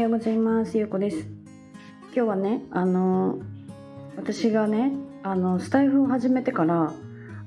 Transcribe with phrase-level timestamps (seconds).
[0.00, 0.78] ようございます。
[0.78, 1.26] ゆうこです。
[2.04, 3.38] 今日はねあの
[4.16, 4.92] 私がね
[5.22, 6.94] あのスタイフを始めてから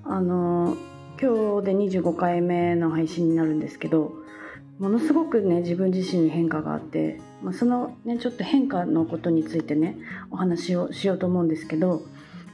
[0.04, 0.78] あの
[1.20, 4.14] 今日で25回目の配信になるんですけど
[4.78, 9.98] ものすごくね自分自身に変化があって、まあ、そのねちょっと変化のことについてね
[10.30, 12.04] お話をしようと思うんですけど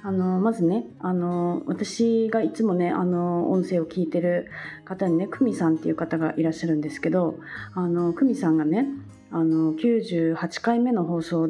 [0.02, 4.50] あのまずねあの私がいつもねあの音声を聞いてる
[4.86, 7.38] 方にね久美さんっていう方がいらっしゃるんですけど
[7.76, 8.88] あの久美さんがね
[9.32, 11.50] あの98回目の放送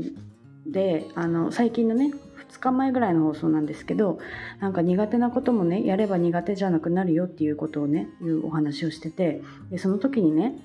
[0.65, 2.13] であの最近のね
[2.51, 4.19] 2日前ぐらいの放送なんですけど
[4.59, 10.55] なんか苦手なこともねやれば苦手じゃなくなるよっていうことをねいうお話をしててでその時にね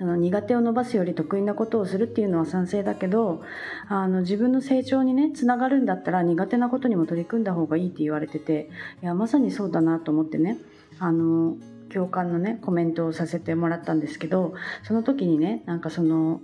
[0.00, 3.42] あの苦手を伸ばすより得意なことをするっていうのは賛成だけど
[3.88, 8.70] あの自分の成長にねつながるんだったら苦手なことにも取り組んだ方がいいって言われてて
[9.02, 10.58] いやまさにそうだなと思ってね
[10.98, 11.56] あの
[11.92, 16.40] 共感のねコメントをさせてもらったんですけどその時にねなんかその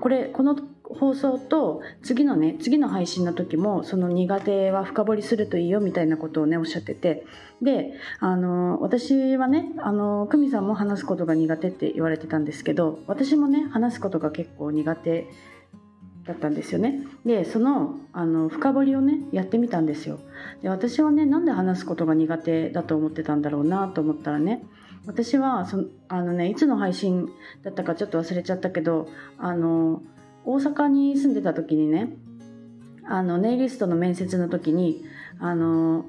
[0.00, 7.24] これこの放送と次のね次の配信の時もその苦手は深掘りするといいよみたいなことをねおっしゃってて
[7.62, 15.28] であの私はねあの久美さんも話すことが苦手って言われてたんですけど私もね話すことが結構苦手
[16.24, 17.02] だったんですよね。
[17.24, 20.18] でそのあの深掘りをねやってみたんですよ。
[20.62, 24.62] で私はねなんで話すことが苦手だと思ってたんだろうなと思ったらね
[25.06, 27.28] 私はそあのねいつの配信
[27.62, 30.02] だったかちょっと忘れちゃったけどあの
[30.44, 32.16] 大阪に住んでた時にね
[33.08, 35.04] あのネイリストの面接の時に
[35.38, 36.04] あの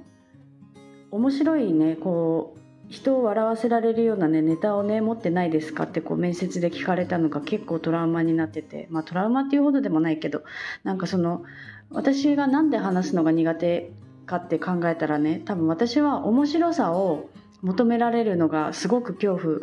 [1.09, 2.61] 面白いねこう
[2.92, 5.86] 人を笑わせられるようなねネタをね持ってないですか？
[5.86, 10.44] ってこう面接で聞かれたのが結構トラウマになっててまあトラウマっていうほどでもないけど
[10.84, 11.44] なんかその
[11.89, 13.92] 私が何で話すのが苦手
[14.25, 17.30] かって考えたらね多分私は面白さを
[17.62, 19.59] 求められるのがすごく恐怖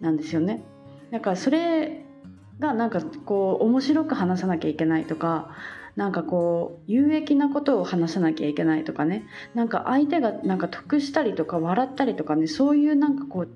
[0.00, 0.62] なんですよね。
[1.12, 2.04] だからそれ
[2.58, 5.50] がなんかこう面白く話さなきゃいけないとか
[5.96, 9.26] なんかこう有益なことを話さなきゃいけないとかね。
[9.54, 12.46] なんか相手がなんか得したりとか笑ったりとかね。
[12.46, 13.48] そういうなんかこう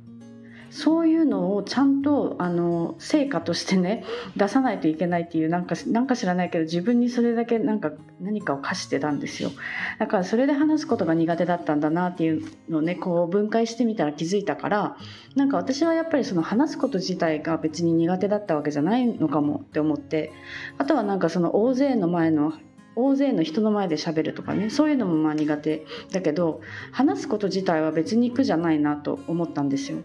[0.71, 4.05] そういうのをちゃんとあの成果としてね
[4.37, 9.51] 出さないといけないっていうなんかなんか知らないけど自分にそれだけなんか何かを課してたんですよ
[9.99, 14.97] だからそれで話すことが苦手だったんだなっていうのをねこう分解してみたら気づいたから
[15.35, 20.33] なんか私はやっぱりその話すこと自体が別に苦手だったわけじゃないのかもって思って
[20.79, 22.53] あとはなんかその大勢の前の
[22.97, 26.61] 大勢の人の前で喋るとかねそういうのもまあ苦手だけど
[26.93, 30.03] 話すこと自体は別に苦じゃないなと思ったんですよ。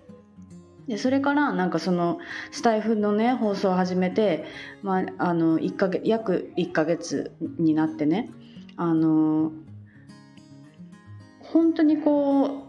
[0.87, 2.19] でそれからなんかその
[2.51, 4.45] スタイフのね放送を始めて、
[4.83, 8.29] まあ、あの1ヶ月約1ヶ月になってね
[8.77, 9.51] あの
[11.39, 12.65] 本当にこう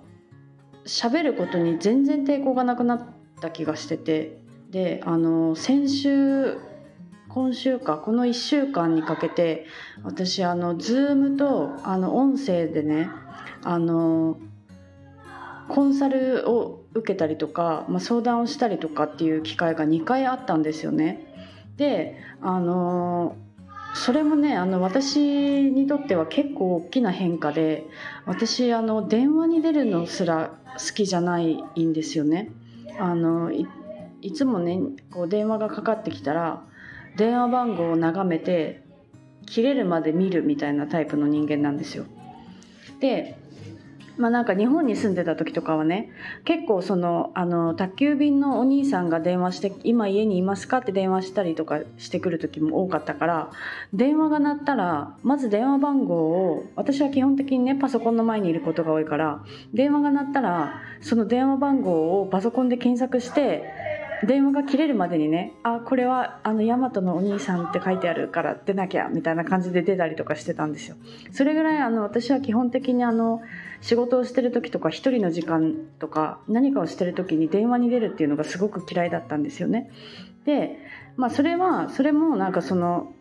[0.86, 3.06] 喋ることに全然抵抗がなくなっ
[3.40, 4.38] た気がしてて
[4.70, 6.58] であの先週
[7.28, 9.66] 今週かこの1週間にかけて
[10.02, 13.10] 私あの Zoom とあの音声でね
[13.62, 14.38] あの
[15.68, 21.26] コンサルを受けたりとか、まあ、相談をしたりとかっていう機会が2回あったんですよね。
[21.76, 23.36] であの
[23.94, 25.18] それもねあの私
[25.70, 27.86] にとっては結構大きな変化で
[28.26, 32.50] 私あの電話に出るのすら好きじゃないんですよね。
[32.98, 36.62] あのいつもねこう電話がかかってきたら
[37.16, 38.82] 電話番号を眺めて
[39.46, 42.04] 切れるまで見るみたいなタイプの人間なんですよ。
[43.00, 43.38] で
[44.18, 46.10] まあなんか日本に住んでた時とかはね
[46.44, 53.50] 結構そのあの宅急便のお兄さんが電話して「今家にいますか?」って電話したりとかしてくる時も多かったから
[53.92, 59.40] 電話が鳴ったらまず電話番号を私は基本的にねパソコンの前にいることが多いから
[59.74, 63.85] 電話が鳴ったらその電話番号をパソコンで検索して
[64.24, 70.96] 電話が切れるまでにねあこれはあのヤマトのお兄さんって書いてあるから出なきゃみたいな感じで出たりとかしてたんですよ。
[71.32, 73.42] それぐらいあの私は基本的にあの
[73.80, 79.90] 仕事をしてる時とか一人の時間とか何かをしてる時に電話に出るっていうのがすごく嫌いだったんですよね。
[80.44, 80.78] で
[81.16, 83.12] まあそれはそれもなんかその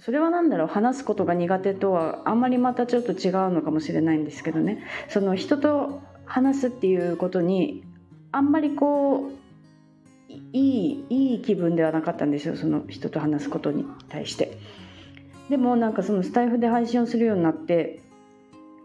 [0.00, 4.84] それは何だろう話すことが苦手とはあんまりまたちょっと違うのかもしれないんですけどね。
[5.08, 7.84] その人と話すっていうことに
[8.32, 9.43] あんまりこう
[10.28, 14.58] いいいい気分ではなかったんですよその人と話すことに対して。
[15.50, 18.00] でもなんかそのスタイフで配信をするようになって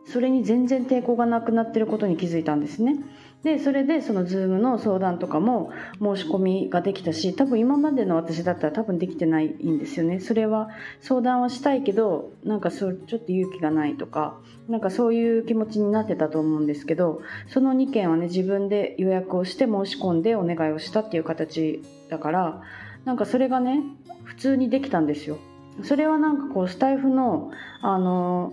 [0.05, 2.97] それに全然抵抗がなくなってることに気づいたんですね。
[3.43, 5.71] でそれでその Zoom の相談とかも
[6.01, 10.19] 申し込みができたし多分今までの私だったら多分できてないんですよね。
[10.19, 10.69] それは
[10.99, 14.37] 相談はしたいけどなんかそうちょっと勇気がないとか
[14.67, 22.61] なんかそういう気持ちになってたと思うんですけどその2件はね自分で予約をして申し込んでお願いをしたっていう形だから
[23.05, 23.83] なんかそれがね
[24.25, 25.37] 普通にできたんですよ。
[25.83, 27.51] それはなんかこうスタイフの
[27.81, 28.51] あの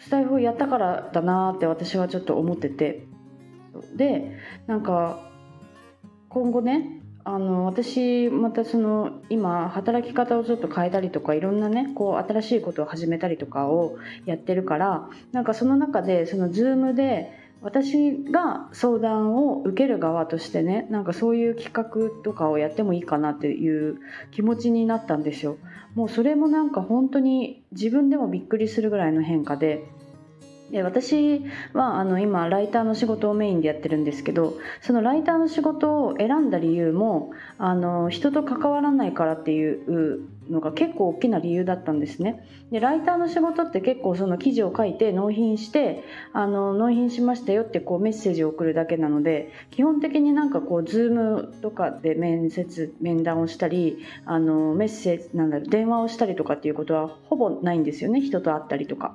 [0.00, 3.06] スタイフをやったからだなって私はちょっと思ってて。
[3.96, 5.18] でなんか
[6.28, 17.32] 今後ねあの私またその今働き方をちょっと変えたりとかいろんなねこう新しいことを始めたりとかをやってるからなんかその中でその Zoom で
[17.62, 23.98] 私が相談を受ける側としてねなんかそういう企画とかをやってもいいかなっていう
[24.30, 25.56] 気持ちになったんですよ。
[25.96, 29.84] もうそれもなんか本当に自分でもびっくりするぐらいの変化で
[30.70, 31.42] で私
[31.74, 46.02] はあの今ライターの仕事をメインでやってるんですけどそのライターの仕事を選んだ理由もあの人と関わらないからっていうのが結構大きな理由だったんですねでライターの仕事って結構その記事を書いて納品して
[46.32, 59.14] あの納品しましたよってこうメッセージを送るだけなので基本的になんかこう Zoom とかで面接面談をしたりあのメッセージなんだろう電話をしたりとかっていうことはほぼないんですよね人と会ったりとか。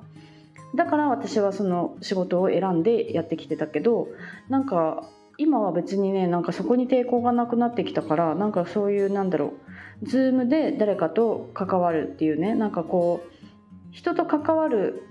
[0.74, 4.08] だから私はその仕事を選んでやってきてたけど
[4.48, 5.08] なんか
[5.38, 9.54] 今は別にねなんかそこに抵抗がなくなってきたからなんかそういうなんだろ
[10.02, 13.42] う Zoom で誰かと関わるっていうねなんかこう
[13.90, 15.02] 人と関わる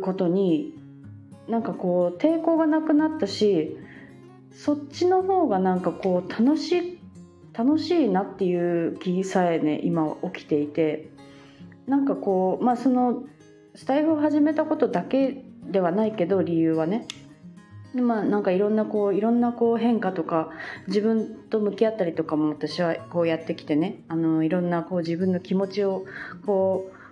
[0.00, 0.74] ことに
[1.48, 3.76] なんかこう抵抗がなくなったし
[4.50, 6.98] そっちの方がなんかこう楽しい
[7.52, 11.10] 楽しいなっていう気さえね今起きていて
[11.86, 13.22] なんかこうまあその
[13.74, 17.06] スタイフを始めたことだけではないけど理由はね。
[17.94, 20.50] まあなんかいろんなこういろんなこう変化とか
[20.88, 24.00] 自分と向き合ったりとかも私はこうやってきてね。
[24.08, 26.04] あのいろんなこう自分の気持ちを
[26.44, 27.04] こう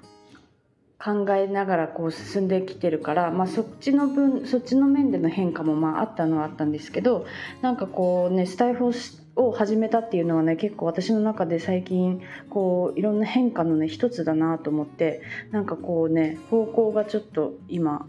[1.02, 7.26] 考えながらこう進んできてるから、まあ、そっちの分そっちの面での変化もまああったのはあったんですけど
[7.60, 12.20] なんかこうねスタイフをしを始めたっていうのはね結構私の中で最近
[12.50, 18.06] こういろんな変化のね一つだなと思ってなんかこうね方向がちょっと今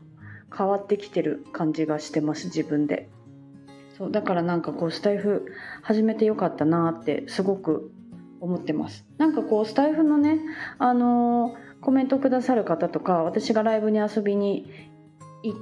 [0.56, 3.10] 変わってきてる感じがしてます自分で。
[3.98, 5.46] そうだからなんかこうスタイフ
[5.84, 7.92] 始めてよかったなってすごく
[8.42, 9.06] 思ってます。
[9.18, 10.40] なんかこうスタイフのね
[10.80, 14.68] あのー、コメントくださる方とか私がライブに遊びに
[15.44, 15.60] 行っ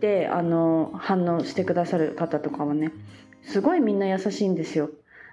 [0.00, 2.92] てあのー、反応してくださる方とかはね
[3.42, 4.90] すごいみんな優しいんですよ。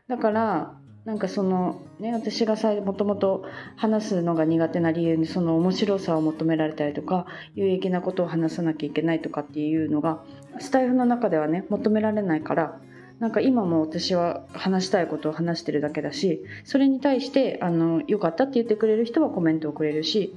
[0.07, 10.23] だからなんかそのね私がさもともと話すのが苦手な理由にその面白さを求められたりとか有益なことを話さなきゃいけないとかっていうのが
[10.59, 12.79] スタイフの中ではね求められないから
[13.19, 20.35] なんか今も私は話したいことを話してるだけだしそれに対してあの良かったって言ってくれる人はコメントをくれるし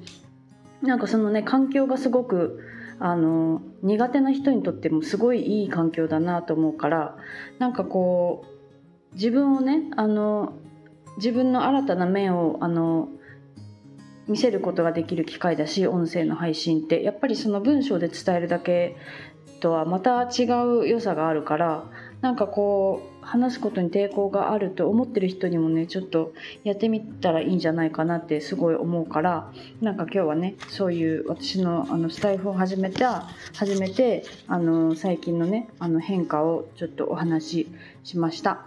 [0.82, 2.60] なんかそのね環境がすごく
[3.00, 7.16] あの苦手な人にとってもすごいいい環境だなと思うから
[7.58, 8.44] なんかこ
[9.12, 10.52] う自分をねあの
[11.16, 13.08] 自分の新たな面をあの
[14.26, 18.96] 見せることができる機会だし音声の配信ってやっぱりその文章で伝えるだけ
[19.60, 20.44] とはまた違
[20.82, 21.84] う良さがあるから
[22.20, 26.32] なんかこう話すことに抵抗があると思ってる人にもねちょっと
[26.64, 29.52] やってみたらいいんじゃないかなってすごい思うから
[29.82, 37.68] なんか今日はねそういう私のあのスタイフを始めた始めてあの最近のねあの変化をちょっとお話し
[38.02, 38.62] しました。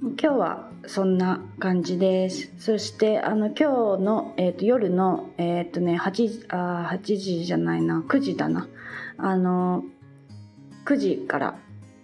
[0.00, 2.52] 今日はそんな感じです。
[2.58, 8.68] そしてあの今日の、えーと、夜のえっ、ー、とね8あ8時じゃないな9時だな
[9.18, 9.82] あの
[10.84, 11.58] 9時から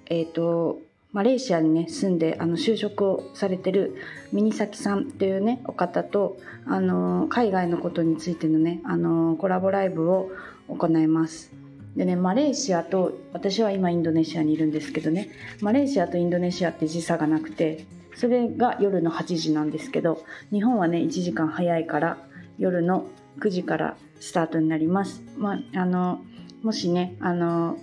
[0.06, 0.80] えっ、ー、と
[1.12, 3.96] マレーシアにね住んであの就職をされてる
[4.32, 6.36] ミニサキさんというねお方と
[6.66, 10.30] あの海外のことについてのねあのコラボライブを
[10.68, 11.52] 行います。
[11.96, 15.30] でねマレーシアと私は今インドネシアにいるんですけどね
[15.62, 20.22] マレーシアとインドネシアって時差がなくてそれが夜の8時なんですけど
[20.52, 22.18] 日本はね1時間早いから
[22.58, 23.06] 夜の
[23.40, 25.22] 9時からスタートになります。
[25.36, 26.22] まあ、あの
[26.62, 27.78] もしねあの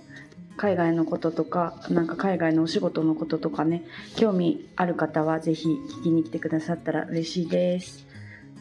[0.56, 3.84] 海外のこととかなんか海外のお仕事のこととかね
[4.16, 8.06] 興味ある方は是非聞きに来てくださったら嬉しいです。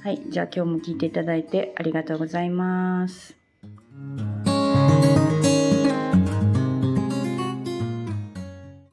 [0.02, 3.38] はい、じゃあ今日も聞いていただいてありがとうございます。